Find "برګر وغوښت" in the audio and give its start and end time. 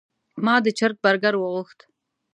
1.03-1.79